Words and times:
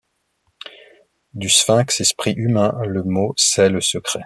Du 1.35 1.47
sphinx 1.47 2.01
Esprit 2.01 2.33
Humain 2.33 2.75
le 2.87 3.03
mot 3.03 3.35
sait 3.37 3.69
le 3.69 3.81
secret. 3.81 4.17